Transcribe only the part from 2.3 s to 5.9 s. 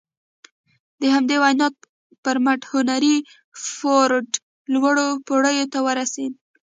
مټ هنري فورډ لوړو پوړيو ته